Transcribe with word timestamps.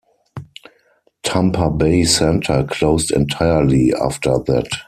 Tampa 1.21 1.69
Bay 1.69 2.03
Center 2.05 2.63
closed 2.63 3.11
entirely 3.11 3.93
after 3.93 4.39
that. 4.47 4.67